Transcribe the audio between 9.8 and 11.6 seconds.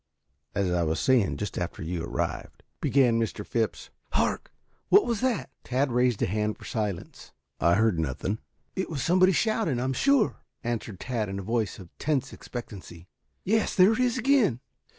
am sure," answered Tad in a